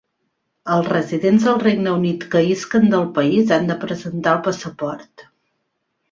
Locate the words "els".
0.75-0.87